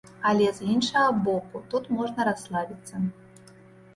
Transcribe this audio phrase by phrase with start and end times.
[0.27, 2.95] Але з іншага боку, тут можна расслабіцца.